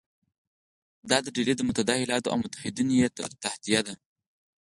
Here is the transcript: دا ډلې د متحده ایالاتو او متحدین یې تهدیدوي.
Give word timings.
دا 1.09 1.17
ډلې 1.35 1.53
د 1.55 1.61
متحده 1.67 1.93
ایالاتو 1.97 2.31
او 2.33 2.37
متحدین 2.43 2.89
یې 3.01 3.07
تهدیدوي. 3.43 3.95